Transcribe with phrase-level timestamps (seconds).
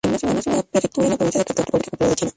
[0.15, 2.29] Es una ciudad-prefectura en la Provincia de Cantón, República Popular de China.